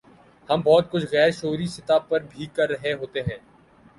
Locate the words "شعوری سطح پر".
1.31-2.19